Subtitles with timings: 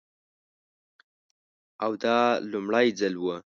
[1.85, 2.19] او دا
[2.51, 3.25] لومړی ځل و.